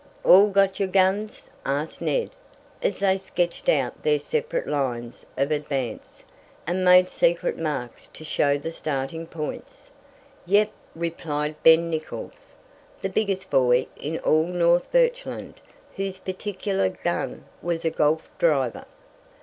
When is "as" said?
2.81-2.97